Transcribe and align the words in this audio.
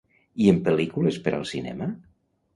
I 0.45 0.47
en 0.53 0.61
pel·lícules 0.69 1.21
per 1.27 1.35
al 1.41 1.47
cinema? 1.53 1.91